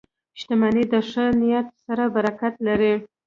•شتمني 0.39 0.83
د 0.91 0.93
ښه 1.09 1.25
نیت 1.39 1.67
سره 1.85 2.03
برکت 2.15 2.53
لري. 2.67 2.93